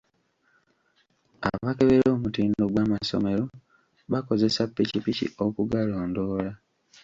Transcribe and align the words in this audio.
Abakebera 1.49 2.07
omutindo 2.15 2.63
gw'amasomero 2.73 3.45
bakozesa 4.11 4.61
ppikippiki 4.67 5.25
okugalondoola. 5.45 6.51